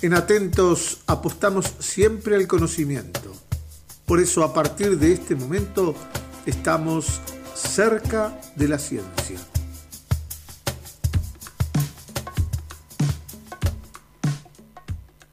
En 0.00 0.14
Atentos 0.14 1.00
apostamos 1.08 1.66
siempre 1.80 2.36
al 2.36 2.46
conocimiento. 2.46 3.34
Por 4.06 4.20
eso 4.20 4.44
a 4.44 4.54
partir 4.54 4.96
de 4.96 5.12
este 5.12 5.34
momento 5.34 5.92
estamos 6.46 7.20
cerca 7.52 8.40
de 8.54 8.68
la 8.68 8.78
ciencia. 8.78 9.40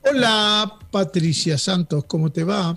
Hola 0.01 0.79
Patricia 0.89 1.59
Santos, 1.59 2.05
¿cómo 2.05 2.31
te 2.31 2.43
va? 2.43 2.75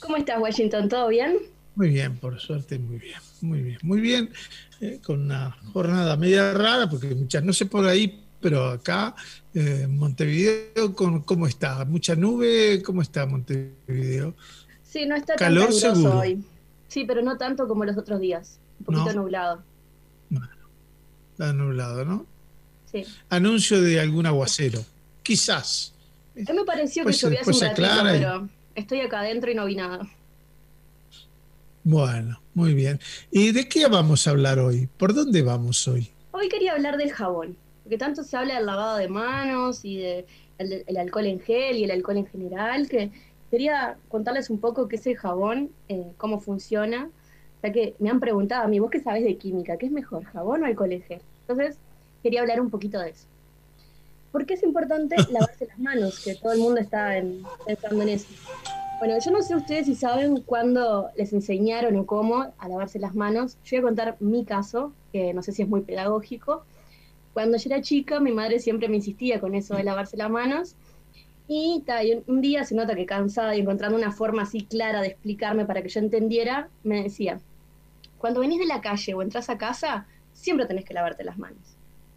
¿Cómo 0.00 0.16
estás 0.16 0.40
Washington? 0.40 0.88
¿Todo 0.88 1.06
bien? 1.06 1.38
Muy 1.76 1.90
bien, 1.90 2.18
por 2.18 2.40
suerte, 2.40 2.80
muy 2.80 2.98
bien, 2.98 3.20
muy 3.42 3.62
bien, 3.62 3.78
muy 3.82 4.00
bien. 4.00 4.30
Eh, 4.80 4.98
con 5.04 5.22
una 5.22 5.56
jornada 5.72 6.16
media 6.16 6.52
rara, 6.52 6.90
porque 6.90 7.14
muchas, 7.14 7.44
no 7.44 7.52
sé 7.52 7.66
por 7.66 7.86
ahí, 7.86 8.24
pero 8.40 8.66
acá, 8.66 9.14
eh, 9.54 9.86
Montevideo, 9.88 10.94
¿cómo, 10.94 11.46
está? 11.46 11.84
¿Mucha 11.84 12.14
nube? 12.14 12.82
¿Cómo 12.82 13.02
está 13.02 13.26
Montevideo? 13.26 14.34
Sí, 14.82 15.06
no 15.06 15.16
está 15.16 15.34
tan 15.34 15.54
caluroso 15.54 16.18
hoy. 16.18 16.44
Sí, 16.86 17.04
pero 17.04 17.22
no 17.22 17.36
tanto 17.36 17.66
como 17.66 17.84
los 17.84 17.96
otros 17.96 18.20
días. 18.20 18.58
Un 18.80 18.86
poquito 18.86 19.12
nublado. 19.14 19.62
Bueno, 20.30 20.48
está 21.32 21.52
nublado, 21.52 22.04
¿no? 22.04 22.26
Sí. 22.90 23.04
Anuncio 23.28 23.82
de 23.82 24.00
algún 24.00 24.26
aguacero. 24.26 24.84
Quizás. 25.22 25.92
A 26.34 26.52
mí 26.52 26.58
me 26.58 26.64
pareció 26.64 27.04
que 27.04 27.12
llovía 27.12 27.40
hace 27.40 27.50
un 27.50 27.60
ratito, 27.60 27.88
pero 28.04 28.48
estoy 28.74 29.00
acá 29.00 29.20
adentro 29.20 29.50
y 29.50 29.54
no 29.54 29.66
vi 29.66 29.74
nada. 29.74 30.08
Bueno, 31.82 32.40
muy 32.54 32.74
bien. 32.74 33.00
¿Y 33.30 33.52
de 33.52 33.68
qué 33.68 33.88
vamos 33.88 34.26
a 34.26 34.30
hablar 34.30 34.58
hoy? 34.58 34.88
¿Por 34.96 35.12
dónde 35.12 35.42
vamos 35.42 35.88
hoy? 35.88 36.10
Hoy 36.30 36.48
quería 36.48 36.72
hablar 36.72 36.96
del 36.96 37.12
jabón 37.12 37.56
porque 37.88 37.96
tanto 37.96 38.22
se 38.22 38.36
habla 38.36 38.56
del 38.56 38.66
lavado 38.66 38.98
de 38.98 39.08
manos 39.08 39.82
y 39.82 39.96
del 39.96 40.26
de 40.58 40.84
el, 40.86 40.96
alcohol 40.98 41.24
en 41.24 41.40
gel 41.40 41.78
y 41.78 41.84
el 41.84 41.90
alcohol 41.90 42.18
en 42.18 42.26
general, 42.26 42.86
que 42.86 43.10
quería 43.50 43.96
contarles 44.10 44.50
un 44.50 44.60
poco 44.60 44.88
qué 44.88 44.96
es 44.96 45.06
el 45.06 45.16
jabón, 45.16 45.70
eh, 45.88 46.04
cómo 46.18 46.38
funciona, 46.38 47.08
ya 47.62 47.72
que 47.72 47.94
me 47.98 48.10
han 48.10 48.20
preguntado 48.20 48.62
a 48.62 48.68
mí, 48.68 48.78
vos 48.78 48.90
qué 48.90 49.00
sabes 49.00 49.24
de 49.24 49.38
química, 49.38 49.78
¿qué 49.78 49.86
es 49.86 49.92
mejor, 49.92 50.24
jabón 50.24 50.64
o 50.64 50.66
alcohol 50.66 50.92
en 50.92 51.00
gel? 51.00 51.22
Entonces, 51.48 51.78
quería 52.22 52.42
hablar 52.42 52.60
un 52.60 52.68
poquito 52.68 53.00
de 53.00 53.08
eso. 53.08 53.26
¿Por 54.32 54.44
qué 54.44 54.52
es 54.52 54.62
importante 54.62 55.16
lavarse 55.32 55.64
las 55.64 55.78
manos? 55.78 56.22
Que 56.22 56.34
todo 56.34 56.52
el 56.52 56.58
mundo 56.58 56.82
está 56.82 57.14
pensando 57.64 58.02
en 58.02 58.08
eso. 58.10 58.26
Bueno, 58.98 59.14
yo 59.18 59.30
no 59.30 59.40
sé 59.40 59.56
ustedes 59.56 59.86
si 59.86 59.94
saben 59.94 60.42
cuándo 60.42 61.08
les 61.16 61.32
enseñaron 61.32 61.96
o 61.96 62.04
cómo 62.04 62.52
a 62.58 62.68
lavarse 62.68 62.98
las 62.98 63.14
manos. 63.14 63.56
Yo 63.64 63.78
voy 63.78 63.78
a 63.78 63.82
contar 63.82 64.16
mi 64.20 64.44
caso, 64.44 64.92
que 65.10 65.32
no 65.32 65.42
sé 65.42 65.52
si 65.52 65.62
es 65.62 65.68
muy 65.70 65.80
pedagógico, 65.80 66.66
cuando 67.38 67.56
yo 67.56 67.70
era 67.70 67.80
chica, 67.80 68.18
mi 68.18 68.32
madre 68.32 68.58
siempre 68.58 68.88
me 68.88 68.96
insistía 68.96 69.38
con 69.38 69.54
eso 69.54 69.76
de 69.76 69.84
lavarse 69.84 70.16
las 70.16 70.28
manos. 70.28 70.74
Y, 71.46 71.84
un 72.26 72.40
día 72.40 72.64
se 72.64 72.74
nota 72.74 72.96
que 72.96 73.06
cansada 73.06 73.54
y 73.54 73.60
encontrando 73.60 73.96
una 73.96 74.10
forma 74.10 74.42
así 74.42 74.64
clara 74.64 75.00
de 75.02 75.06
explicarme 75.06 75.64
para 75.64 75.80
que 75.80 75.88
yo 75.88 76.00
entendiera, 76.00 76.68
me 76.82 77.04
decía, 77.04 77.38
cuando 78.18 78.40
venís 78.40 78.58
de 78.58 78.66
la 78.66 78.80
calle 78.80 79.14
o 79.14 79.22
entras 79.22 79.50
a 79.50 79.56
casa, 79.56 80.08
siempre 80.32 80.66
tenés 80.66 80.84
que 80.84 80.94
lavarte 80.94 81.22
las 81.22 81.38
manos. 81.38 81.62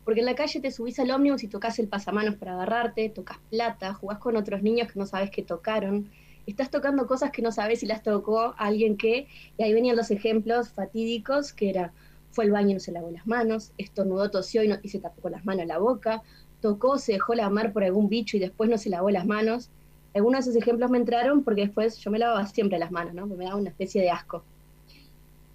Porque 0.05 0.21
en 0.21 0.25
la 0.25 0.33
calle 0.33 0.59
te 0.59 0.71
subís 0.71 0.97
al 0.97 1.11
ómnibus 1.11 1.43
y 1.43 1.47
tocas 1.47 1.77
el 1.77 1.87
pasamanos 1.87 2.33
para 2.37 2.53
agarrarte, 2.53 3.07
tocas 3.09 3.37
plata, 3.51 3.93
jugás 3.93 4.17
con 4.17 4.35
otros 4.37 4.63
niños 4.63 4.91
que 4.91 4.97
no 4.97 5.05
sabes 5.05 5.29
que 5.29 5.43
tocaron, 5.43 6.09
estás 6.47 6.71
tocando 6.71 7.05
cosas 7.05 7.29
que 7.29 7.43
no 7.43 7.51
sabes 7.51 7.81
si 7.81 7.85
las 7.85 8.01
tocó 8.01 8.55
alguien 8.57 8.97
que, 8.97 9.27
y 9.55 9.63
ahí 9.63 9.71
venían 9.71 9.97
los 9.97 10.09
ejemplos 10.09 10.69
fatídicos, 10.69 11.53
que 11.53 11.69
era, 11.69 11.93
fue 12.31 12.45
al 12.45 12.51
baño 12.51 12.71
y 12.71 12.73
no 12.75 12.79
se 12.79 12.91
lavó 12.91 13.11
las 13.11 13.27
manos, 13.27 13.71
estornudó, 13.77 14.31
tosió 14.31 14.63
y, 14.63 14.67
no, 14.67 14.77
se 14.83 14.99
tapó 14.99 15.21
con 15.21 15.31
las 15.33 15.45
manos 15.45 15.65
la 15.65 15.77
boca, 15.77 16.23
tocó, 16.61 16.97
se 16.97 17.13
dejó 17.13 17.35
lamar 17.35 17.73
por 17.73 17.83
algún 17.83 18.09
bicho 18.09 18.37
y 18.37 18.39
después 18.39 18.69
no 18.69 18.77
se 18.77 18.89
lavó 18.89 19.09
las 19.09 19.25
manos. 19.25 19.69
Algunos 20.13 20.45
de 20.45 20.51
esos 20.51 20.61
ejemplos 20.61 20.89
me 20.89 20.97
entraron 20.97 21.43
porque 21.43 21.61
después 21.61 21.97
yo 21.97 22.11
me 22.11 22.19
lavaba 22.19 22.45
siempre 22.47 22.79
las 22.79 22.91
manos, 22.91 23.13
¿no? 23.13 23.27
me 23.27 23.45
daba 23.45 23.57
una 23.57 23.69
especie 23.69 24.01
de 24.01 24.11
asco. 24.11 24.43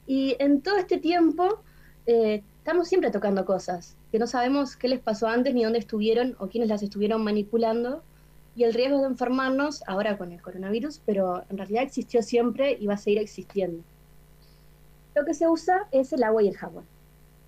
Y 0.07 0.37
en 0.39 0.61
todo 0.61 0.77
este 0.77 0.99
tiempo 0.99 1.61
eh, 2.07 2.43
estamos 2.59 2.89
siempre 2.89 3.11
tocando 3.11 3.45
cosas 3.45 3.97
que 4.11 4.19
no 4.19 4.27
sabemos 4.27 4.77
qué 4.77 4.89
les 4.89 5.01
pasó 5.01 5.27
antes 5.27 5.55
ni 5.55 5.65
dónde 5.65 5.79
estuvieron 5.79 6.37
o 6.39 6.49
quiénes 6.49 6.69
las 6.69 6.83
estuvieron 6.83 7.23
manipulando. 7.23 8.03
Y 8.55 8.65
el 8.65 8.73
riesgo 8.73 9.01
de 9.01 9.09
enfermarnos, 9.09 9.83
ahora 9.87 10.17
con 10.17 10.33
el 10.33 10.41
coronavirus, 10.41 11.03
pero 11.05 11.45
en 11.51 11.59
realidad 11.59 11.83
existió 11.83 12.23
siempre 12.23 12.77
y 12.81 12.87
va 12.87 12.95
a 12.95 12.97
seguir 12.97 13.19
existiendo. 13.19 13.83
Lo 15.17 15.25
que 15.25 15.33
se 15.33 15.49
usa 15.49 15.89
es 15.93 16.13
el 16.13 16.23
agua 16.23 16.43
y 16.43 16.49
el 16.49 16.59
jabón. 16.59 16.85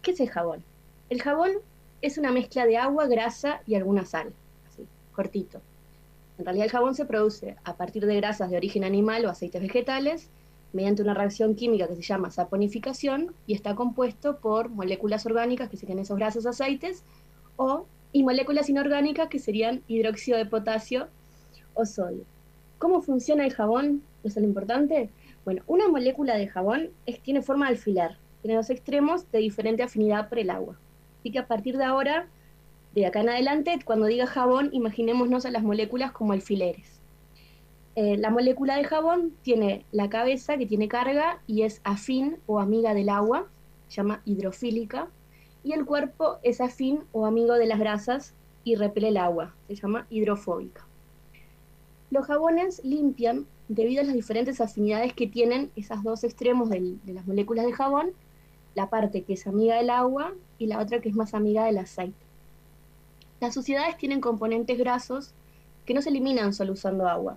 ¿Qué 0.00 0.12
es 0.12 0.20
el 0.20 0.30
jabón? 0.30 0.64
El 1.10 1.20
jabón 1.20 1.50
es 2.00 2.16
una 2.16 2.32
mezcla 2.32 2.64
de 2.64 2.78
agua, 2.78 3.06
grasa 3.06 3.60
y 3.66 3.74
alguna 3.74 4.06
sal, 4.06 4.32
así, 4.66 4.86
cortito. 5.12 5.60
En 6.38 6.46
realidad 6.46 6.64
el 6.64 6.72
jabón 6.72 6.94
se 6.94 7.04
produce 7.04 7.56
a 7.64 7.76
partir 7.76 8.06
de 8.06 8.16
grasas 8.16 8.50
de 8.50 8.56
origen 8.56 8.84
animal 8.84 9.26
o 9.26 9.28
aceites 9.28 9.60
vegetales 9.60 10.30
mediante 10.72 11.02
una 11.02 11.12
reacción 11.12 11.54
química 11.54 11.86
que 11.86 11.96
se 11.96 12.00
llama 12.00 12.30
saponificación 12.30 13.34
y 13.46 13.52
está 13.52 13.74
compuesto 13.74 14.38
por 14.38 14.70
moléculas 14.70 15.26
orgánicas 15.26 15.68
que 15.68 15.76
serían 15.76 15.98
esos 15.98 16.16
grasos 16.16 16.46
aceites 16.46 17.02
o 17.56 17.84
y 18.12 18.22
moléculas 18.22 18.70
inorgánicas 18.70 19.28
que 19.28 19.38
serían 19.38 19.82
hidróxido 19.88 20.38
de 20.38 20.46
potasio 20.46 21.08
o 21.74 21.84
sodio. 21.84 22.24
¿Cómo 22.78 23.02
funciona 23.02 23.44
el 23.44 23.52
jabón? 23.52 24.02
¿Eso 24.24 24.38
es 24.38 24.42
lo 24.42 24.48
importante? 24.48 25.10
Bueno, 25.48 25.62
una 25.66 25.88
molécula 25.88 26.36
de 26.36 26.46
jabón 26.46 26.90
tiene 27.22 27.40
forma 27.40 27.64
de 27.64 27.70
alfiler, 27.70 28.18
tiene 28.42 28.58
dos 28.58 28.68
extremos 28.68 29.32
de 29.32 29.38
diferente 29.38 29.82
afinidad 29.82 30.28
por 30.28 30.38
el 30.38 30.50
agua. 30.50 30.78
Así 31.18 31.30
que 31.30 31.38
a 31.38 31.46
partir 31.46 31.78
de 31.78 31.84
ahora, 31.84 32.28
de 32.94 33.06
acá 33.06 33.22
en 33.22 33.30
adelante, 33.30 33.78
cuando 33.82 34.04
diga 34.04 34.26
jabón, 34.26 34.68
imaginémonos 34.72 35.46
a 35.46 35.50
las 35.50 35.62
moléculas 35.62 36.12
como 36.12 36.34
alfileres. 36.34 37.00
Eh, 37.96 38.18
la 38.18 38.28
molécula 38.28 38.76
de 38.76 38.84
jabón 38.84 39.32
tiene 39.40 39.86
la 39.90 40.10
cabeza 40.10 40.58
que 40.58 40.66
tiene 40.66 40.86
carga 40.86 41.40
y 41.46 41.62
es 41.62 41.80
afín 41.82 42.36
o 42.46 42.60
amiga 42.60 42.92
del 42.92 43.08
agua, 43.08 43.46
se 43.88 43.96
llama 43.96 44.20
hidrofílica, 44.26 45.08
y 45.64 45.72
el 45.72 45.86
cuerpo 45.86 46.36
es 46.42 46.60
afín 46.60 47.04
o 47.12 47.24
amigo 47.24 47.54
de 47.54 47.64
las 47.64 47.78
grasas 47.78 48.34
y 48.64 48.74
repele 48.74 49.08
el 49.08 49.16
agua, 49.16 49.54
se 49.66 49.76
llama 49.76 50.06
hidrofóbica. 50.10 50.84
Los 52.10 52.26
jabones 52.26 52.84
limpian 52.84 53.46
debido 53.68 54.00
a 54.00 54.04
las 54.04 54.14
diferentes 54.14 54.60
afinidades 54.60 55.12
que 55.12 55.26
tienen 55.26 55.70
esos 55.76 56.02
dos 56.02 56.24
extremos 56.24 56.70
de 56.70 56.98
las 57.06 57.26
moléculas 57.26 57.66
de 57.66 57.72
jabón, 57.72 58.12
la 58.74 58.88
parte 58.90 59.22
que 59.22 59.34
es 59.34 59.46
amiga 59.46 59.76
del 59.76 59.90
agua 59.90 60.32
y 60.58 60.66
la 60.66 60.80
otra 60.80 61.00
que 61.00 61.08
es 61.08 61.14
más 61.14 61.34
amiga 61.34 61.64
del 61.64 61.78
aceite. 61.78 62.26
Las 63.40 63.54
suciedades 63.54 63.96
tienen 63.96 64.20
componentes 64.20 64.78
grasos 64.78 65.32
que 65.84 65.94
no 65.94 66.02
se 66.02 66.08
eliminan 66.08 66.52
solo 66.52 66.72
usando 66.72 67.08
agua, 67.08 67.36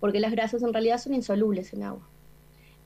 porque 0.00 0.20
las 0.20 0.32
grasas 0.32 0.62
en 0.62 0.72
realidad 0.72 0.98
son 0.98 1.14
insolubles 1.14 1.72
en 1.72 1.82
agua. 1.82 2.06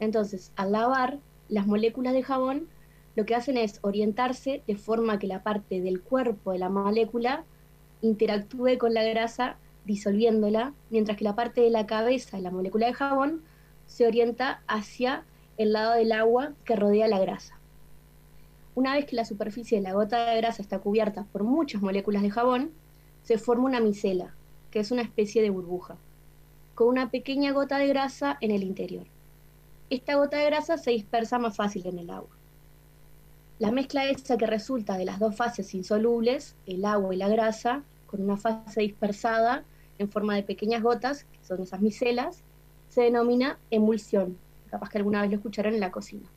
Entonces, 0.01 0.53
al 0.57 0.73
lavar 0.73 1.19
las 1.49 1.67
moléculas 1.67 2.13
de 2.13 2.23
jabón, 2.23 2.69
lo 3.17 3.27
que 3.27 3.35
hacen 3.35 3.57
es 3.57 3.81
orientarse 3.83 4.63
de 4.67 4.77
forma 4.77 5.19
que 5.19 5.27
la 5.27 5.43
parte 5.43 5.81
del 5.81 6.01
cuerpo 6.01 6.53
de 6.53 6.59
la 6.59 6.69
molécula 6.69 7.45
interactúe 8.01 8.79
con 8.79 8.95
la 8.95 9.03
grasa 9.03 9.57
disolviéndola, 9.89 10.75
mientras 10.91 11.17
que 11.17 11.25
la 11.25 11.35
parte 11.35 11.63
de 11.63 11.71
la 11.71 11.87
cabeza 11.87 12.39
la 12.39 12.51
molécula 12.51 12.87
de 12.87 12.93
jabón 12.93 13.43
se 13.87 14.07
orienta 14.07 14.63
hacia 14.69 15.25
el 15.57 15.73
lado 15.73 15.95
del 15.95 16.13
agua 16.13 16.53
que 16.65 16.77
rodea 16.77 17.09
la 17.09 17.19
grasa. 17.19 17.59
Una 18.75 18.95
vez 18.95 19.07
que 19.07 19.17
la 19.17 19.25
superficie 19.25 19.79
de 19.79 19.83
la 19.83 19.95
gota 19.95 20.27
de 20.27 20.37
grasa 20.37 20.63
está 20.63 20.79
cubierta 20.79 21.25
por 21.33 21.43
muchas 21.43 21.81
moléculas 21.83 22.23
de 22.23 22.31
jabón, 22.31 22.71
se 23.23 23.39
forma 23.39 23.65
una 23.65 23.81
micela, 23.81 24.35
que 24.71 24.81
es 24.81 24.91
una 24.91 25.03
especie 25.03 25.41
de 25.43 25.51
burbuja, 25.51 25.97
con 26.75 26.89
una 26.89 27.11
pequeña 27.11 27.53
gota 27.53 27.79
de 27.79 27.89
grasa 27.89 28.37
en 28.43 28.51
el 28.51 28.63
interior. 28.63 29.07
Esta 29.89 30.17
gota 30.17 30.37
de 30.37 30.45
grasa 30.45 30.77
se 30.77 30.91
dispersa 30.91 31.39
más 31.39 31.57
fácil 31.57 31.87
en 31.87 31.99
el 31.99 32.11
agua. 32.11 32.31
La 33.59 33.73
mezcla 33.73 34.05
esa 34.09 34.37
que 34.37 34.47
resulta 34.47 34.99
de 34.99 35.07
las 35.07 35.19
dos 35.19 35.35
fases 35.35 35.75
insolubles, 35.75 36.55
el 36.67 36.85
agua 36.85 37.15
y 37.15 37.19
la 37.19 37.29
grasa, 37.29 37.83
con 38.07 38.23
una 38.23 38.37
fase 38.37 38.83
dispersada, 38.83 39.65
en 39.99 40.11
forma 40.11 40.35
de 40.35 40.43
pequeñas 40.43 40.83
gotas, 40.83 41.25
que 41.25 41.45
son 41.45 41.63
esas 41.63 41.81
micelas, 41.81 42.43
se 42.89 43.03
denomina 43.03 43.59
emulsión. 43.71 44.37
Capaz 44.71 44.91
que 44.91 44.99
alguna 44.99 45.23
vez 45.23 45.31
lo 45.31 45.37
escucharon 45.37 45.75
en 45.75 45.81
la 45.81 45.91
cocina. 45.91 46.29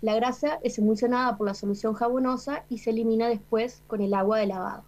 La 0.00 0.14
grasa 0.14 0.60
es 0.62 0.78
emulsionada 0.78 1.36
por 1.36 1.46
la 1.46 1.54
solución 1.54 1.94
jabonosa 1.94 2.64
y 2.68 2.78
se 2.78 2.90
elimina 2.90 3.28
después 3.28 3.82
con 3.86 4.00
el 4.00 4.14
agua 4.14 4.38
de 4.38 4.46
lavado. 4.46 4.84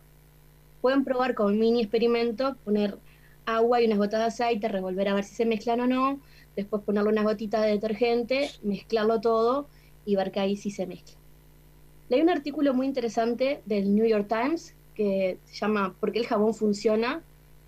Pueden 0.81 1.05
probar 1.05 1.35
con 1.35 1.47
un 1.47 1.59
mini 1.59 1.81
experimento, 1.81 2.57
poner 2.65 2.97
agua 3.45 3.81
y 3.81 3.87
unas 3.87 3.99
gotas 3.99 4.21
de 4.21 4.27
aceite, 4.27 4.69
revolver 4.69 5.09
a 5.09 5.15
ver 5.15 5.25
si 5.25 5.35
se 5.35 5.47
mezclan 5.47 5.81
o 5.81 5.87
no, 5.87 6.21
después 6.55 6.83
ponerle 6.83 7.11
unas 7.11 7.25
gotitas 7.25 7.63
de 7.63 7.71
detergente, 7.71 8.51
mezclarlo 8.63 9.21
todo 9.21 9.67
y 10.05 10.17
ver 10.17 10.31
que 10.31 10.41
ahí 10.41 10.57
sí 10.57 10.71
se 10.71 10.87
mezcla. 10.87 11.17
Leí 12.09 12.21
un 12.21 12.31
artículo 12.31 12.75
muy 12.75 12.87
interesante 12.87 13.63
del 13.67 13.95
New 13.95 14.07
York 14.07 14.29
Times 14.29 14.75
que 14.95 15.39
se 15.45 15.55
llama 15.55 15.95
¿Por 15.99 16.13
qué 16.13 16.21
el 16.21 16.27
jabón 16.27 16.55
funciona? 16.55 17.23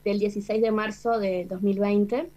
Del 0.04 0.18
16 0.18 0.60
de 0.60 0.70
marzo 0.70 1.18
de 1.18 1.46
2020 1.46 2.28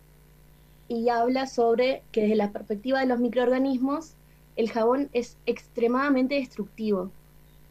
y 0.87 1.09
habla 1.09 1.47
sobre 1.47 2.03
que 2.11 2.21
desde 2.21 2.35
la 2.35 2.51
perspectiva 2.51 2.99
de 2.99 3.07
los 3.07 3.19
microorganismos 3.19 4.13
el 4.55 4.69
jabón 4.69 5.09
es 5.13 5.37
extremadamente 5.45 6.35
destructivo 6.35 7.11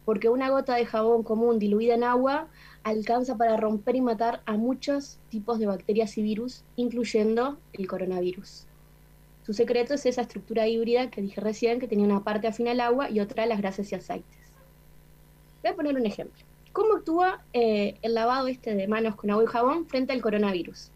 porque 0.05 0.29
una 0.29 0.49
gota 0.49 0.75
de 0.75 0.85
jabón 0.85 1.23
común 1.23 1.59
diluida 1.59 1.95
en 1.95 2.03
agua 2.03 2.47
alcanza 2.83 3.35
para 3.35 3.57
romper 3.57 3.95
y 3.95 4.01
matar 4.01 4.41
a 4.45 4.53
muchos 4.53 5.17
tipos 5.29 5.57
de 5.57 5.65
bacterias 5.65 6.17
y 6.19 6.21
virus, 6.21 6.63
incluyendo 6.75 7.57
el 7.73 7.87
coronavirus. 7.87 8.65
Su 9.43 9.53
secreto 9.53 9.95
es 9.95 10.05
esa 10.05 10.21
estructura 10.21 10.67
híbrida 10.67 11.09
que 11.09 11.21
dije 11.21 11.41
recién, 11.41 11.79
que 11.79 11.87
tenía 11.87 12.05
una 12.05 12.23
parte 12.23 12.47
afín 12.47 12.67
al 12.67 12.79
agua 12.79 13.09
y 13.09 13.19
otra 13.19 13.43
a 13.43 13.47
las 13.47 13.59
grasas 13.59 13.91
y 13.91 13.95
aceites. 13.95 14.37
Voy 15.63 15.71
a 15.71 15.75
poner 15.75 15.95
un 15.95 16.05
ejemplo. 16.05 16.43
¿Cómo 16.75 16.95
actúa 16.95 17.41
eh, 17.53 17.95
el 18.01 18.15
lavado 18.15 18.47
este 18.47 18.75
de 18.75 18.85
manos 18.89 19.15
con 19.15 19.31
agua 19.31 19.45
y 19.45 19.47
jabón 19.47 19.87
frente 19.87 20.11
al 20.11 20.21
coronavirus? 20.21 20.91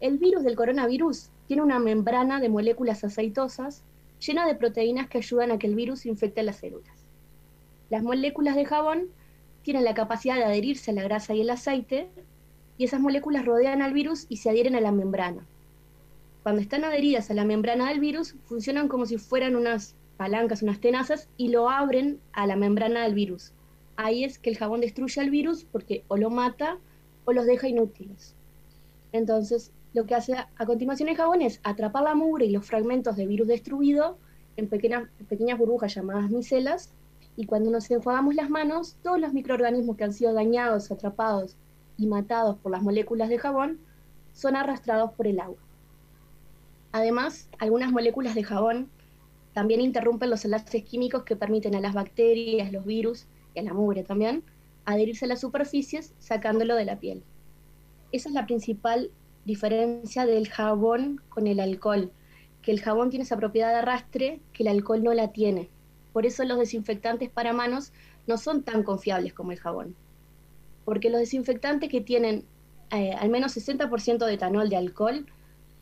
El 0.00 0.16
virus 0.16 0.44
del 0.44 0.56
coronavirus 0.56 1.28
tiene 1.46 1.62
una 1.62 1.78
membrana 1.78 2.40
de 2.40 2.48
moléculas 2.48 3.04
aceitosas 3.04 3.82
llena 4.18 4.46
de 4.46 4.54
proteínas 4.54 5.06
que 5.10 5.18
ayudan 5.18 5.50
a 5.50 5.58
que 5.58 5.66
el 5.66 5.74
virus 5.74 6.06
infecte 6.06 6.42
las 6.42 6.56
células. 6.56 7.04
Las 7.90 8.02
moléculas 8.02 8.56
de 8.56 8.64
jabón 8.64 9.08
tienen 9.60 9.84
la 9.84 9.92
capacidad 9.92 10.36
de 10.36 10.44
adherirse 10.44 10.90
a 10.90 10.94
la 10.94 11.02
grasa 11.02 11.34
y 11.34 11.42
el 11.42 11.50
aceite, 11.50 12.08
y 12.78 12.84
esas 12.84 13.00
moléculas 13.00 13.44
rodean 13.44 13.82
al 13.82 13.92
virus 13.92 14.24
y 14.30 14.38
se 14.38 14.48
adhieren 14.48 14.74
a 14.74 14.80
la 14.80 14.90
membrana. 14.90 15.44
Cuando 16.42 16.62
están 16.62 16.84
adheridas 16.84 17.30
a 17.30 17.34
la 17.34 17.44
membrana 17.44 17.90
del 17.90 18.00
virus, 18.00 18.36
funcionan 18.46 18.88
como 18.88 19.04
si 19.04 19.18
fueran 19.18 19.54
unas 19.54 19.94
palancas, 20.16 20.62
unas 20.62 20.80
tenazas, 20.80 21.28
y 21.36 21.48
lo 21.48 21.68
abren 21.68 22.20
a 22.32 22.46
la 22.46 22.56
membrana 22.56 23.02
del 23.02 23.12
virus. 23.12 23.52
Ahí 24.00 24.22
es 24.22 24.38
que 24.38 24.48
el 24.48 24.56
jabón 24.56 24.80
destruye 24.80 25.20
al 25.20 25.28
virus 25.28 25.64
porque 25.64 26.04
o 26.06 26.16
lo 26.16 26.30
mata 26.30 26.78
o 27.24 27.32
los 27.32 27.46
deja 27.46 27.66
inútiles. 27.66 28.36
Entonces, 29.10 29.72
lo 29.92 30.06
que 30.06 30.14
hace 30.14 30.34
a 30.36 30.66
continuación 30.66 31.08
el 31.08 31.16
jabón 31.16 31.42
es 31.42 31.58
atrapar 31.64 32.04
la 32.04 32.14
mugre 32.14 32.46
y 32.46 32.52
los 32.52 32.64
fragmentos 32.64 33.16
de 33.16 33.26
virus 33.26 33.48
destruido 33.48 34.16
en 34.56 34.68
pequeñas, 34.68 35.08
pequeñas 35.28 35.58
burbujas 35.58 35.96
llamadas 35.96 36.30
micelas 36.30 36.92
y 37.34 37.46
cuando 37.46 37.72
nos 37.72 37.90
enjuagamos 37.90 38.36
las 38.36 38.48
manos, 38.48 38.94
todos 39.02 39.18
los 39.18 39.32
microorganismos 39.32 39.96
que 39.96 40.04
han 40.04 40.12
sido 40.12 40.32
dañados, 40.32 40.92
atrapados 40.92 41.56
y 41.96 42.06
matados 42.06 42.56
por 42.58 42.70
las 42.70 42.82
moléculas 42.82 43.28
de 43.28 43.38
jabón 43.38 43.80
son 44.32 44.54
arrastrados 44.54 45.10
por 45.14 45.26
el 45.26 45.40
agua. 45.40 45.58
Además, 46.92 47.48
algunas 47.58 47.90
moléculas 47.90 48.36
de 48.36 48.44
jabón 48.44 48.90
también 49.54 49.80
interrumpen 49.80 50.30
los 50.30 50.44
enlaces 50.44 50.84
químicos 50.84 51.24
que 51.24 51.34
permiten 51.34 51.74
a 51.74 51.80
las 51.80 51.94
bacterias, 51.94 52.70
los 52.70 52.84
virus 52.84 53.26
a 53.58 53.62
la 53.62 53.74
mugre 53.74 54.02
también 54.02 54.42
adherirse 54.84 55.26
a 55.26 55.28
las 55.28 55.40
superficies 55.40 56.14
sacándolo 56.18 56.74
de 56.74 56.84
la 56.84 56.98
piel. 56.98 57.22
Esa 58.10 58.28
es 58.28 58.34
la 58.34 58.46
principal 58.46 59.10
diferencia 59.44 60.24
del 60.24 60.48
jabón 60.48 61.20
con 61.28 61.46
el 61.46 61.60
alcohol, 61.60 62.10
que 62.62 62.70
el 62.70 62.80
jabón 62.80 63.10
tiene 63.10 63.24
esa 63.24 63.36
propiedad 63.36 63.68
de 63.70 63.76
arrastre 63.76 64.40
que 64.52 64.62
el 64.62 64.68
alcohol 64.68 65.02
no 65.02 65.12
la 65.12 65.32
tiene. 65.32 65.68
Por 66.12 66.26
eso 66.26 66.44
los 66.44 66.58
desinfectantes 66.58 67.28
para 67.28 67.52
manos 67.52 67.92
no 68.26 68.38
son 68.38 68.62
tan 68.62 68.82
confiables 68.82 69.34
como 69.34 69.52
el 69.52 69.58
jabón. 69.58 69.94
Porque 70.84 71.10
los 71.10 71.20
desinfectantes 71.20 71.90
que 71.90 72.00
tienen 72.00 72.44
eh, 72.90 73.12
al 73.12 73.28
menos 73.28 73.56
60% 73.56 74.24
de 74.24 74.34
etanol 74.34 74.70
de 74.70 74.76
alcohol 74.76 75.26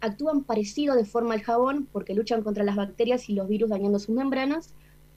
actúan 0.00 0.42
parecido 0.42 0.94
de 0.94 1.04
forma 1.04 1.34
al 1.34 1.42
jabón 1.42 1.88
porque 1.92 2.14
luchan 2.14 2.42
contra 2.42 2.64
las 2.64 2.76
bacterias 2.76 3.28
y 3.28 3.34
los 3.34 3.48
virus 3.48 3.70
dañando 3.70 3.98
sus 3.98 4.14
membranas, 4.14 4.74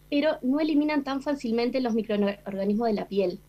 pero 0.10 0.38
no 0.42 0.60
eliminan 0.60 1.04
tan 1.04 1.22
fácilmente 1.22 1.82
los 1.82 1.94
microorganismos 1.94 2.88
de 2.88 2.94
la 2.94 3.08
piel. 3.08 3.40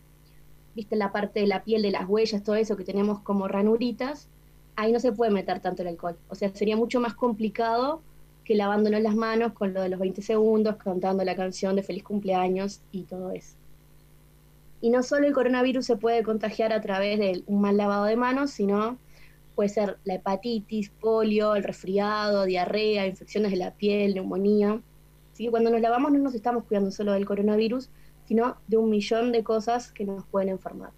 Viste 0.75 0.95
la 0.95 1.11
parte 1.11 1.41
de 1.41 1.47
la 1.47 1.63
piel 1.63 1.81
de 1.81 1.91
las 1.91 2.07
huellas, 2.07 2.43
todo 2.43 2.55
eso 2.55 2.77
que 2.77 2.83
tenemos 2.83 3.19
como 3.21 3.47
ranuritas, 3.47 4.29
ahí 4.75 4.91
no 4.91 4.99
se 4.99 5.11
puede 5.11 5.31
meter 5.31 5.59
tanto 5.59 5.81
el 5.81 5.89
alcohol. 5.89 6.17
O 6.29 6.35
sea, 6.35 6.49
sería 6.49 6.77
mucho 6.77 6.99
más 6.99 7.13
complicado 7.13 8.01
que 8.43 8.55
lavándonos 8.55 9.01
las 9.01 9.15
manos 9.15 9.53
con 9.53 9.73
lo 9.73 9.81
de 9.81 9.89
los 9.89 9.99
20 9.99 10.21
segundos, 10.21 10.75
cantando 10.77 11.23
la 11.23 11.35
canción 11.35 11.75
de 11.75 11.83
feliz 11.83 12.03
cumpleaños 12.03 12.81
y 12.91 13.03
todo 13.03 13.31
eso. 13.31 13.55
Y 14.81 14.89
no 14.89 15.03
solo 15.03 15.27
el 15.27 15.33
coronavirus 15.33 15.85
se 15.85 15.95
puede 15.95 16.23
contagiar 16.23 16.73
a 16.73 16.81
través 16.81 17.19
de 17.19 17.43
un 17.45 17.61
mal 17.61 17.77
lavado 17.77 18.05
de 18.05 18.15
manos, 18.15 18.51
sino 18.51 18.97
puede 19.55 19.69
ser 19.69 19.97
la 20.05 20.15
hepatitis, 20.15 20.89
polio, 20.89 21.55
el 21.55 21.63
resfriado, 21.63 22.45
diarrea, 22.45 23.05
infecciones 23.05 23.51
de 23.51 23.57
la 23.57 23.71
piel, 23.75 24.15
neumonía. 24.15 24.81
Que 25.41 25.49
cuando 25.49 25.71
nos 25.71 25.81
lavamos 25.81 26.11
no 26.11 26.19
nos 26.19 26.35
estamos 26.35 26.65
cuidando 26.65 26.91
solo 26.91 27.13
del 27.13 27.25
coronavirus, 27.25 27.89
sino 28.27 28.57
de 28.67 28.77
un 28.77 28.89
millón 28.89 29.31
de 29.31 29.43
cosas 29.43 29.91
que 29.91 30.05
nos 30.05 30.25
pueden 30.25 30.49
enfermar. 30.49 30.91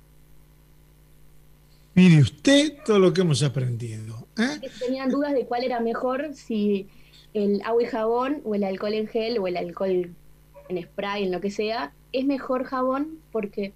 Mire 1.96 2.22
usted 2.22 2.78
todo 2.86 3.00
lo 3.00 3.14
que 3.14 3.22
hemos 3.22 3.42
aprendido. 3.44 4.28
¿eh? 4.38 4.60
Tenían 4.80 5.10
dudas 5.10 5.34
de 5.34 5.46
cuál 5.46 5.64
era 5.64 5.80
mejor, 5.80 6.34
si 6.34 6.88
el 7.34 7.62
agua 7.64 7.84
y 7.84 7.86
jabón 7.86 8.42
o 8.44 8.56
el 8.56 8.64
alcohol 8.64 8.94
en 8.94 9.08
gel 9.08 9.38
o 9.40 9.48
el 9.48 9.58
alcohol 9.58 10.14
en 10.70 10.84
spray, 10.84 11.24
en 11.24 11.32
lo 11.32 11.40
que 11.40 11.52
sea, 11.52 11.94
es 12.12 12.26
mejor 12.26 12.66
jabón 12.66 13.20
porque 13.32 13.74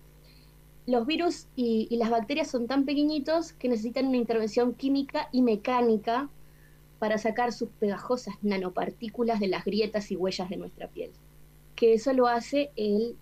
los 0.85 1.05
virus 1.05 1.47
y, 1.55 1.95
las 1.97 2.09
bacterias 2.09 2.49
son 2.49 2.67
tan 2.67 2.85
pequeñitos 2.85 3.53
que 3.53 3.69
necesitan 3.69 4.07
una 4.07 4.17
intervención 4.17 4.73
química 4.73 5.29
y 5.31 5.41
mecánica 5.41 6.29
para 6.99 7.17
sacar 7.17 7.53
sus 7.53 7.69
pegajosas 7.79 8.35
nanopartículas 8.41 9.39
de 9.39 9.47
las 9.47 9.65
grietas 9.65 10.11
y 10.11 10.15
huellas 10.15 10.49
de 10.49 10.57
nuestra 10.57 10.87
piel. 10.87 11.11
Que 11.75 11.93
eso 11.93 12.13
lo 12.13 12.27
hace 12.27 12.71
el 12.75 13.15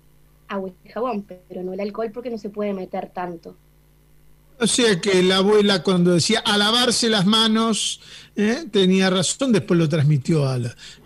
agua 0.47 0.71
y 0.83 0.89
jabón, 0.89 1.25
pero 1.47 1.63
no 1.63 1.73
el 1.73 1.79
alcohol 1.79 2.11
porque 2.13 2.29
no 2.29 2.37
se 2.37 2.49
puede 2.49 2.73
meter 2.73 3.09
tanto. 3.09 3.55
O 4.57 4.67
sea 4.67 5.01
que 5.01 5.21
la 5.21 5.37
abuela 5.37 5.83
cuando 5.83 6.13
decía 6.13 6.39
a 6.39 6.57
lavarse 6.57 7.09
las 7.09 7.25
manos 7.25 7.99
¿eh? 8.37 8.65
tenía 8.71 9.09
razón, 9.09 9.51
después 9.51 9.77
lo 9.77 9.89
transmitió 9.89 10.47
a, 10.47 10.57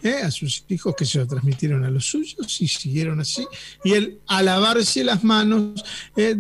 ¿eh? 0.04 0.22
a 0.24 0.30
sus 0.30 0.66
hijos 0.70 0.96
que 0.96 1.06
se 1.06 1.18
lo 1.18 1.26
transmitieron 1.26 1.84
a 1.84 1.90
los 1.90 2.06
suyos 2.06 2.62
y 2.62 2.68
siguieron 2.68 3.20
así. 3.20 3.48
Y 3.84 3.94
él 3.94 4.20
a 4.28 4.44
lavarse 4.44 5.04
las 5.04 5.24
manos, 5.24 5.84
¿eh? 6.16 6.38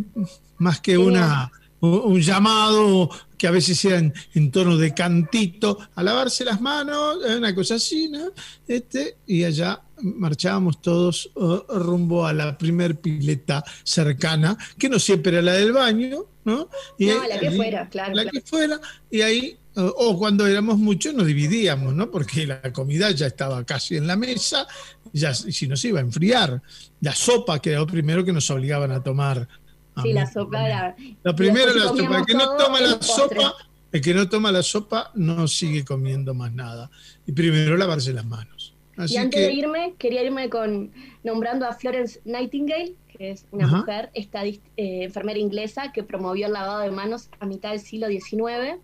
más 0.60 0.82
que 0.82 1.00
una, 1.00 1.52
un 1.81 2.22
llamado 2.22 3.10
que 3.38 3.48
a 3.48 3.52
veces 3.52 3.84
era 3.86 3.98
en, 3.98 4.52
tono 4.52 4.78
de 4.78 4.94
cantito, 4.94 5.80
a 5.96 6.04
lavarse 6.04 6.44
las 6.44 6.60
manos, 6.60 7.20
una 7.38 7.56
cosa 7.56 7.76
así, 7.76 8.10
¿no? 8.10 8.31
Este, 8.68 9.18
y 9.26 9.46
allá 9.46 9.81
marchábamos 10.02 10.81
todos 10.81 11.31
rumbo 11.70 12.26
a 12.26 12.34
la 12.34 12.58
primer 12.58 12.98
pileta 12.98 13.64
cercana, 13.84 14.58
que 14.78 14.90
no 14.90 15.00
siempre 15.00 15.31
era 15.34 15.42
la 15.42 15.54
del 15.54 15.72
baño, 15.72 16.26
¿no? 16.44 16.70
Y 16.98 17.08
la 17.08 17.40
que 17.40 17.52
fuera, 17.52 17.88
claro. 17.88 18.14
La 18.14 18.25
que 18.25 18.42
fuera, 18.42 18.80
y 19.10 19.22
ahí, 19.22 19.58
o 19.75 20.18
cuando 20.20 20.46
éramos 20.46 20.78
muchos, 20.78 21.14
nos 21.14 21.25
dividíamos, 21.25 21.94
¿no? 21.94 22.12
Porque 22.12 22.46
la 22.46 22.74
comida 22.74 23.12
ya 23.12 23.28
estaba 23.28 23.64
casi 23.64 23.96
en 23.96 24.06
la 24.06 24.18
mesa, 24.18 24.68
ya 25.14 25.34
si 25.34 25.66
nos 25.68 25.84
iba 25.86 26.00
a 26.00 26.04
enfriar. 26.04 26.62
La 27.00 27.16
sopa, 27.16 27.62
que 27.62 27.72
era 27.72 27.80
lo 27.80 27.88
primero 27.88 28.25
que 28.25 28.34
nos 28.34 28.50
obligaban 28.52 28.92
a 28.92 29.02
tomar. 29.02 29.48
Sí, 30.01 30.13
la 30.13 30.25
sopa 30.25 30.66
era. 30.66 30.96
Lo 31.24 31.36
primero 31.36 31.74
la 31.74 31.84
sopa. 31.84 32.20
El 32.20 32.25
que 32.25 32.34
no 32.34 32.56
toma 32.58 32.82
la 32.82 33.01
sopa, 33.01 33.56
el 33.91 34.01
que 34.01 34.13
no 34.13 34.29
toma 34.29 34.51
la 34.51 34.63
sopa 34.63 35.12
no 35.15 35.48
sigue 35.48 35.84
comiendo 35.84 36.34
más 36.34 36.53
nada. 36.53 36.89
Y 37.25 37.32
primero 37.32 37.77
lavarse 37.77 38.13
las 38.13 38.25
manos. 38.25 38.74
y 39.08 39.18
antes 39.18 39.39
de 39.48 39.53
irme, 39.53 39.94
quería 39.98 40.24
irme 40.24 40.50
con 40.50 40.91
nombrando 41.24 41.65
a 41.65 41.74
Florence 41.74 42.22
Nightingale, 42.25 42.96
que 43.08 43.32
es 43.32 43.46
una 43.51 43.68
mujer, 43.68 44.10
eh, 44.13 44.60
enfermera 44.77 45.39
inglesa 45.39 45.91
que 45.91 46.03
promovió 46.03 46.48
el 46.48 46.53
lavado 46.53 46.79
de 46.79 46.91
manos 46.91 47.29
a 47.39 47.46
mitad 47.46 47.72
del 47.72 47.79
siglo 47.79 48.08
XIX, 48.08 48.79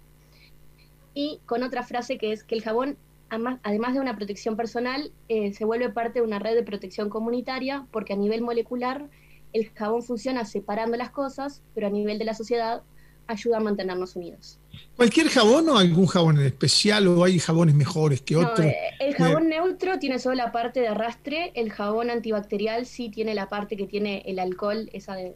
y 1.14 1.40
con 1.46 1.64
otra 1.64 1.84
frase 1.84 2.18
que 2.18 2.34
es 2.34 2.44
que 2.44 2.56
el 2.56 2.62
jabón, 2.62 2.98
además 3.30 3.94
de 3.94 4.00
una 4.00 4.16
protección 4.16 4.56
personal, 4.56 5.12
eh, 5.30 5.54
se 5.54 5.66
vuelve 5.66 5.90
parte 5.90 6.20
de 6.20 6.26
una 6.26 6.40
red 6.40 6.56
de 6.56 6.64
protección 6.64 7.10
comunitaria, 7.10 7.88
porque 7.92 8.14
a 8.14 8.18
nivel 8.18 8.42
molecular 8.42 9.10
el 9.56 9.72
jabón 9.74 10.04
funciona 10.04 10.44
separando 10.44 10.98
las 10.98 11.12
cosas, 11.12 11.62
pero 11.74 11.88
a 11.88 11.90
nivel 11.90 12.20
de 12.20 12.26
la 12.26 12.34
sociedad 12.34 12.82
ayuda 13.26 13.58
a 13.58 13.60
mantenernos 13.62 14.18
unidos. 14.18 14.60
¿Cualquier 14.98 15.30
jabón 15.30 15.70
o 15.70 15.78
algún 15.78 16.08
jabón 16.08 16.38
en 16.40 16.46
especial 16.46 17.08
o 17.08 17.24
hay 17.24 17.40
jabones 17.40 17.74
mejores 17.74 18.22
que 18.22 18.36
otros? 18.36 18.68
Eh, 18.68 18.76
el 19.00 19.16
jabón 19.16 19.48
neutro 19.48 19.98
tiene 19.98 20.20
solo 20.20 20.36
la 20.36 20.52
parte 20.52 20.82
de 20.82 20.90
arrastre, 20.90 21.54
el 21.56 21.72
jabón 21.72 22.10
antibacterial 22.10 22.86
sí 22.86 23.08
tiene 23.10 23.34
la 23.34 23.48
parte 23.48 23.78
que 23.78 23.88
tiene 23.88 24.24
el 24.26 24.40
alcohol, 24.40 24.90
esa 24.92 25.16
de, 25.16 25.34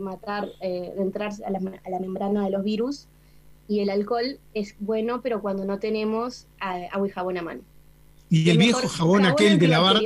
matar, 0.00 0.48
eh, 0.60 0.92
de 0.96 1.02
entrar 1.02 1.32
a 1.46 1.50
la, 1.50 2.00
membrana 2.00 2.44
de 2.44 2.50
los 2.50 2.64
virus, 2.64 3.06
y 3.68 3.78
el 3.80 3.90
alcohol 3.90 4.40
es 4.52 4.74
bueno, 4.80 5.20
pero 5.22 5.40
cuando 5.40 5.64
no 5.64 5.78
tenemos 5.78 6.48
eh, 6.60 6.88
agua 6.90 7.06
y 7.06 7.10
jabón 7.10 7.38
a 7.38 7.42
mano. 7.42 7.60
¿Y 8.28 8.50
el, 8.50 8.58
viejo 8.58 8.88
jabón, 8.88 9.26
aquel 9.26 9.60
de 9.60 9.68
lavar? 9.68 10.00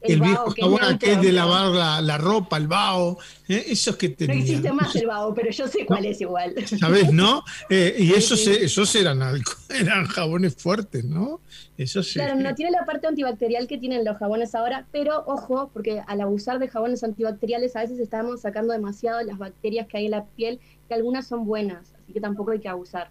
El, 0.00 0.20
viejo 0.20 0.54
jabón 0.58 0.84
aquel 0.84 1.20
de 1.20 1.32
lavar 1.32 2.02
la, 2.02 2.18
ropa, 2.18 2.56
el 2.56 2.66
vaho, 2.66 3.18
¿eh? 3.48 3.64
esos 3.68 3.96
que 3.96 4.10
tenían. 4.10 4.38
No 4.38 4.44
existe 4.44 4.72
más 4.72 4.96
el 4.96 5.06
vaho, 5.06 5.34
pero 5.34 5.50
yo 5.50 5.66
sé 5.68 5.86
cuál 5.86 6.04
es 6.06 6.20
igual. 6.20 6.54
¿Sabes, 6.78 7.12
no? 7.12 7.42
Eh, 7.68 7.96
y 7.98 8.12
esos, 8.14 8.46
esos 8.46 8.94
eran, 8.94 9.20
eran 9.68 10.06
jabones 10.06 10.56
fuertes, 10.56 11.04
¿no? 11.04 11.40
Esos, 11.76 12.12
claro, 12.12 12.36
no 12.36 12.54
tiene 12.54 12.70
la 12.70 12.84
parte 12.86 13.06
antibacterial 13.06 13.66
que 13.66 13.78
tienen 13.78 14.04
los 14.04 14.16
jabones 14.16 14.54
ahora, 14.54 14.86
pero 14.92 15.24
ojo, 15.26 15.70
porque 15.72 16.02
al 16.06 16.20
abusar 16.20 16.58
de 16.58 16.68
jabones 16.68 17.04
antibacteriales 17.04 17.76
a 17.76 17.80
veces 17.80 17.98
estamos 17.98 18.40
sacando 18.40 18.72
demasiado 18.72 19.22
las 19.22 19.38
bacterias 19.38 19.86
que 19.86 19.98
hay 19.98 20.06
en 20.06 20.12
la 20.12 20.24
piel, 20.24 20.60
que 20.88 20.94
algunas 20.94 21.26
son 21.26 21.44
buenas, 21.44 21.92
así 22.02 22.12
que 22.12 22.20
tampoco 22.20 22.52
hay 22.52 22.60
que 22.60 22.68
abusar. 22.68 23.10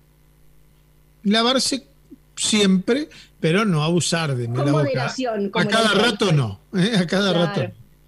Lavarse 1.23 1.87
siempre, 2.45 3.09
pero 3.39 3.65
no 3.65 3.83
abusar 3.83 4.35
de 4.35 4.45
Con 4.47 4.71
moderación. 4.71 5.51
a 5.53 5.65
cada 5.65 5.93
rato 5.93 6.31
no, 6.31 6.59
¿eh? 6.73 6.97
a 6.97 7.05
cada 7.05 7.33
rato. 7.33 7.61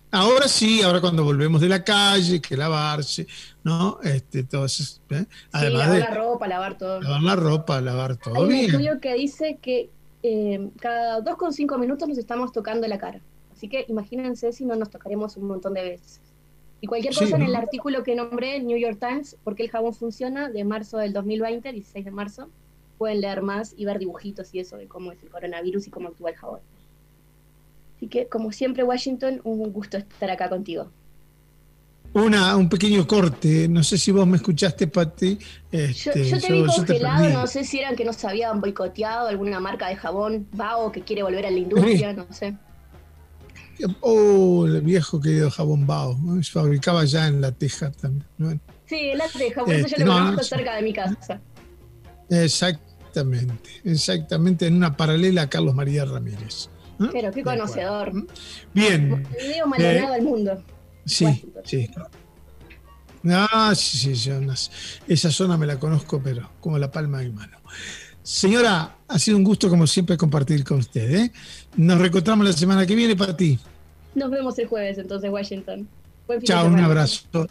Ahora 0.10 0.48
sí, 0.48 0.82
ahora 0.82 1.01
cuando 1.01 1.24
volvemos 1.24 1.60
de 1.60 1.67
la 1.67 1.84
calle, 1.84 2.41
que 2.41 2.56
lavarse, 2.56 3.27
¿no? 3.63 4.00
Este, 4.03 4.39
eso, 4.39 5.01
¿eh? 5.10 5.25
Además 5.51 5.88
lavar 5.88 6.00
la 6.00 6.15
ropa, 6.15 6.48
lavar 6.48 6.77
todo. 6.77 7.01
Lavar 7.01 7.22
la 7.22 7.36
ropa, 7.36 7.82
lavar 7.82 8.15
todo. 8.15 8.36
Hay 8.36 8.44
un 8.44 8.53
estudio 8.53 9.01
que 9.01 9.13
dice 9.15 9.60
que 9.62 9.89
eh, 10.24 10.70
cada 10.79 11.20
2,5 11.20 11.77
minutos 11.77 12.08
nos 12.08 12.17
estamos 12.17 12.53
tocando 12.53 12.88
la 12.88 12.98
cara. 12.98 13.20
Así 13.53 13.67
que 13.67 13.86
imagínense 13.89 14.53
si 14.53 14.65
no 14.65 14.75
nos 14.75 14.89
tocaremos 14.89 15.36
un 15.36 15.48
montón 15.48 15.74
de 15.74 15.84
veces. 15.84 16.22
Y 16.79 16.88
cualquier 16.88 17.13
cosa 17.13 17.36
en 17.36 17.41
el 17.41 17.56
artículo 17.56 18.03
que 18.03 18.15
nombré, 18.15 18.60
New 18.60 18.77
York 18.77 19.00
Times, 19.00 19.36
¿por 19.44 19.56
qué 19.56 19.63
el 19.63 19.72
jabón 19.72 19.94
funciona? 19.94 20.50
De 20.50 20.63
marzo 20.63 20.98
del 21.00 21.12
2020, 21.12 21.72
16 21.72 22.06
de 22.06 22.12
marzo, 22.12 22.50
pueden 22.98 23.22
leer 23.22 23.42
más 23.42 23.74
y 23.77 23.86
ver 23.86 24.00
dibujitos 24.00 24.54
y 24.54 24.60
eso 24.60 24.77
de 24.77 24.88
cómo 24.88 25.12
es 25.12 25.22
el 25.24 25.30
coronavirus 25.30 25.88
y 25.88 25.89
cómo 25.89 26.10
actúa 26.10 26.32
el 26.32 26.36
jabón. 26.36 26.60
Así 27.96 28.08
que, 28.08 28.27
como 28.27 28.51
siempre, 28.51 28.84
Washington, 28.84 29.42
un 29.44 29.72
gusto 29.72 29.98
estar 29.98 30.30
acá 30.30 30.50
contigo. 30.50 30.88
Una, 32.13 32.56
un 32.56 32.70
pequeño 32.70 33.06
corte, 33.06 33.68
no 33.68 33.84
sé 33.84 33.98
si 33.98 34.12
vos 34.12 34.25
me 34.25 34.38
escuchaste, 34.38 34.88
Pati. 34.88 35.38
Este, 35.72 36.24
yo, 36.24 36.39
te 36.39 36.51
vi 36.51 36.66
congelado, 36.66 37.30
no 37.30 37.48
sé 37.48 37.63
si 37.63 37.80
eran 37.80 37.96
que 37.96 38.06
nos 38.06 38.24
habían 38.24 38.62
boicoteado 38.62 39.27
alguna 39.27 39.60
marca 39.60 39.88
de 39.88 39.96
jabón, 39.96 40.48
Bao, 40.54 40.92
que 40.92 41.01
quiere 41.01 41.24
volver 41.24 41.46
a 41.46 41.51
la 41.51 41.58
industria, 41.58 42.13
no 42.13 42.25
sé. 42.32 42.56
Oh, 44.01 44.66
el 44.66 44.82
viejo 44.82 45.22
querido 45.22 45.51
jabón 45.51 45.86
Bao, 45.86 46.18
se 46.42 46.51
fabricaba 46.51 47.06
ya 47.06 47.27
en 47.27 47.42
La 47.42 47.51
Teja 47.51 47.92
también. 47.92 48.60
Sí, 48.88 49.10
en 49.12 49.20
La 49.20 49.27
Teja, 49.27 49.63
por 49.63 49.72
eso 49.72 49.88
yo 49.88 50.04
lo 50.04 50.12
este, 50.12 50.24
conozco 50.24 50.44
cerca 50.44 50.75
de 50.77 50.82
mi 50.82 50.94
casa. 50.94 51.39
Exactamente, 53.18 53.70
exactamente, 53.84 54.68
en 54.68 54.76
una 54.76 54.96
paralela 54.96 55.44
a 55.44 55.50
Carlos 55.50 55.74
María 55.74 56.06
Ramírez. 56.06 56.70
Pero 57.12 57.32
qué 57.32 57.44
conocedor. 57.44 58.12
Bien. 58.74 59.26
El 59.40 59.48
video 59.48 59.68
Maldonado 59.68 60.14
del 60.14 60.24
mundo. 60.24 60.64
Sí, 61.06 61.52
sí. 61.64 61.90
Ah, 63.30 63.74
sí, 63.76 64.16
sí, 64.16 64.32
esa 65.08 65.32
zona 65.32 65.58
me 65.58 65.66
la 65.66 65.80
conozco, 65.80 66.22
pero 66.24 66.50
como 66.60 66.78
la 66.78 66.92
palma 66.92 67.20
de 67.20 67.30
mi 67.30 67.36
mano. 67.36 67.58
Señora, 68.22 68.98
ha 69.08 69.20
sido 69.20 69.38
un 69.38 69.44
gusto 69.44 69.70
como 69.70 69.88
siempre 69.88 70.16
compartir 70.16 70.64
con 70.64 70.80
usted. 70.80 71.16
¿eh? 71.16 71.32
Nos 71.76 72.00
reencontramos 72.00 72.46
la 72.46 72.54
semana 72.54 72.86
que 72.86 72.96
viene 72.96 73.16
para 73.16 73.36
ti. 73.36 73.58
Nos 74.16 74.30
vemos 74.30 74.58
el 74.60 74.68
jueves 74.68 74.98
entonces, 74.98 75.30
Washington. 75.30 75.88
Chao, 76.44 76.68
un 76.68 76.80
abrazo. 76.80 77.48